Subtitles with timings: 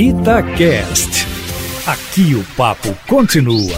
[0.00, 1.26] Itacast.
[1.84, 3.76] Aqui o papo continua.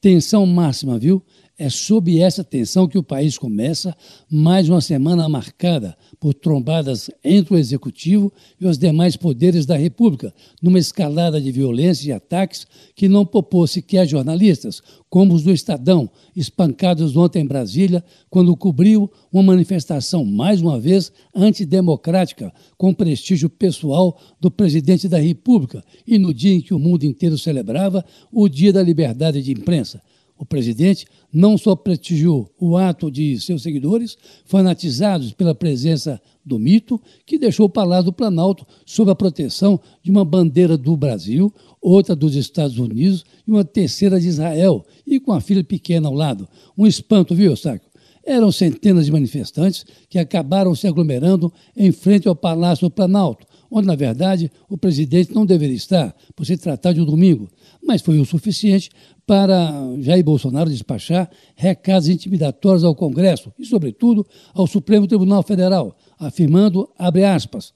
[0.00, 1.24] Tensão máxima, viu?
[1.58, 3.94] É sob essa tensão que o país começa
[4.28, 10.32] mais uma semana marcada por trombadas entre o Executivo e os demais poderes da República,
[10.62, 16.08] numa escalada de violência e ataques que não poupou sequer jornalistas, como os do Estadão,
[16.34, 24.18] espancados ontem em Brasília, quando cobriu uma manifestação, mais uma vez, antidemocrática, com prestígio pessoal
[24.40, 28.72] do presidente da República, e no dia em que o mundo inteiro celebrava o Dia
[28.72, 30.00] da Liberdade de Imprensa.
[30.38, 37.00] O presidente não só prestigiou o ato de seus seguidores, fanatizados pela presença do mito,
[37.24, 42.16] que deixou o Palácio do Planalto sob a proteção de uma bandeira do Brasil, outra
[42.16, 46.48] dos Estados Unidos e uma terceira de Israel, e com a filha pequena ao lado.
[46.76, 47.88] Um espanto, viu, Eustáquio?
[48.24, 53.86] Eram centenas de manifestantes que acabaram se aglomerando em frente ao Palácio do Planalto, onde,
[53.86, 57.48] na verdade, o presidente não deveria estar, por se tratar de um domingo,
[57.82, 58.90] mas foi o suficiente
[59.26, 66.86] para Jair Bolsonaro despachar recados intimidatórios ao Congresso e, sobretudo, ao Supremo Tribunal Federal, afirmando,
[66.98, 67.72] abre aspas,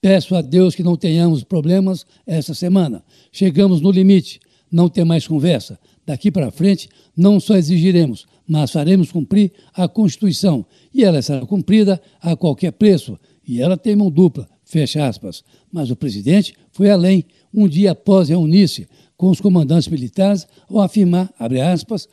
[0.00, 3.04] peço a Deus que não tenhamos problemas essa semana.
[3.30, 4.40] Chegamos no limite,
[4.72, 5.78] não tem mais conversa.
[6.06, 10.64] Daqui para frente, não só exigiremos, mas faremos cumprir a Constituição.
[10.94, 13.18] E ela será cumprida a qualquer preço.
[13.46, 15.42] E ela tem mão dupla, fecha aspas.
[15.72, 18.86] Mas o presidente foi além, um dia após reunir-se
[19.16, 22.06] com os comandantes militares ao afirmar, abre aspas,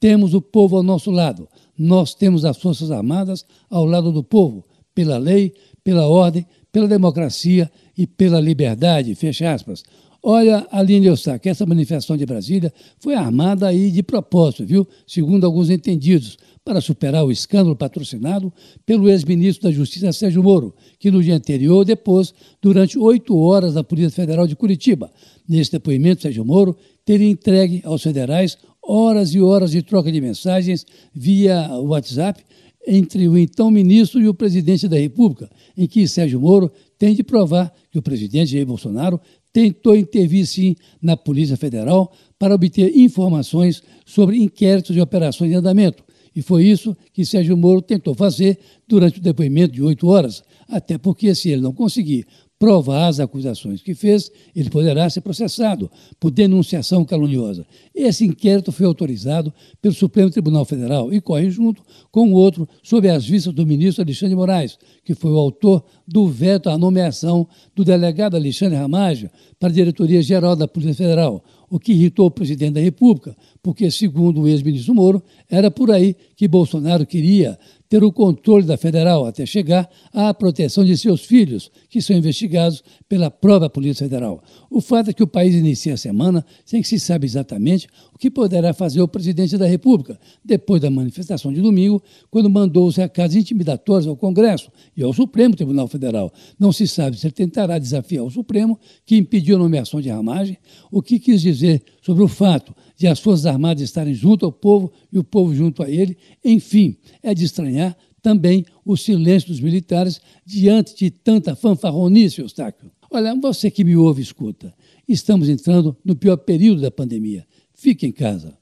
[0.00, 4.64] temos o povo ao nosso lado, nós temos as Forças Armadas ao lado do povo,
[4.94, 5.52] pela lei,
[5.84, 9.82] pela ordem, pela democracia e pela liberdade, fecha aspas.
[10.22, 14.86] Olha, Aline Eustáquio, essa manifestação de Brasília foi armada aí de propósito, viu?
[15.06, 16.36] Segundo alguns entendidos,
[16.68, 18.52] para superar o escândalo patrocinado
[18.84, 23.82] pelo ex-ministro da Justiça Sérgio Moro, que no dia anterior depôs durante oito horas na
[23.82, 25.10] Polícia Federal de Curitiba.
[25.48, 30.84] Nesse depoimento, Sérgio Moro teria entregue aos federais horas e horas de troca de mensagens
[31.14, 32.44] via WhatsApp
[32.88, 37.22] entre o então ministro e o presidente da República, em que Sérgio Moro tem de
[37.22, 39.20] provar que o presidente Jair Bolsonaro
[39.52, 46.02] tentou intervir sim na Polícia Federal para obter informações sobre inquéritos e operações em andamento,
[46.34, 50.96] e foi isso que Sérgio Moro tentou fazer durante o depoimento de oito horas, até
[50.96, 52.26] porque, se ele não conseguir
[52.58, 57.64] provar as acusações que fez, ele poderá ser processado por denunciação caluniosa.
[57.94, 63.24] Esse inquérito foi autorizado pelo Supremo Tribunal Federal e corre junto com outro sob as
[63.24, 68.36] vistas do ministro Alexandre Moraes, que foi o autor do veto à nomeação do delegado
[68.36, 72.80] Alexandre Ramagem para a diretoria geral da Polícia Federal, o que irritou o presidente da
[72.80, 77.58] República, porque, segundo o ex-ministro Moro, era por aí que Bolsonaro queria
[77.88, 82.82] ter o controle da federal até chegar à proteção de seus filhos, que são investigados
[83.08, 84.42] pela própria Polícia Federal.
[84.70, 88.18] O fato é que o país inicia a semana sem que se saiba exatamente o
[88.18, 92.96] que poderá fazer o presidente da República, depois da manifestação de domingo, quando mandou os
[92.96, 96.30] recados intimidatórios ao Congresso e ao Supremo Tribunal Federal.
[96.58, 100.58] Não se sabe se ele tentará desafiar o Supremo, que impediu a nomeação de Ramagem,
[100.90, 104.92] o que quis dizer sobre o fato de as Forças Armadas estarem junto ao povo
[105.12, 106.16] e o povo junto a ele.
[106.44, 112.90] Enfim, é de estranhar também o silêncio dos militares diante de tanta fanfarronice, Eustáquio.
[113.10, 114.74] Olha, você que me ouve, escuta.
[115.08, 117.46] Estamos entrando no pior período da pandemia.
[117.74, 118.56] Fique em casa.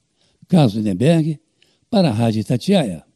[0.47, 1.39] Carlos Lindenberg,
[1.89, 3.06] para a Rádio Itatiaia.